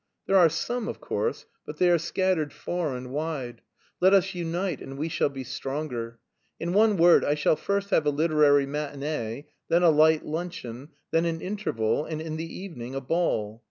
There 0.25 0.35
are 0.35 0.49
some, 0.49 0.87
of 0.87 0.99
course, 0.99 1.45
but 1.63 1.77
they 1.77 1.87
are 1.91 1.99
scattered 1.99 2.51
far 2.51 2.95
and 2.95 3.11
wide. 3.11 3.61
Let 3.99 4.15
us 4.15 4.33
unite 4.33 4.81
and 4.81 4.97
we 4.97 5.09
shall 5.09 5.29
be 5.29 5.43
stronger. 5.43 6.17
In 6.59 6.73
one 6.73 6.97
word, 6.97 7.23
I 7.23 7.35
shall 7.35 7.55
first 7.55 7.91
have 7.91 8.07
a 8.07 8.09
literary 8.09 8.65
matinée, 8.65 9.45
then 9.69 9.83
a 9.83 9.91
light 9.91 10.25
luncheon, 10.25 10.89
then 11.11 11.25
an 11.25 11.39
interval, 11.39 12.03
and 12.05 12.19
in 12.19 12.37
the 12.37 12.51
evening 12.51 12.95
a 12.95 12.99
ball. 12.99 13.59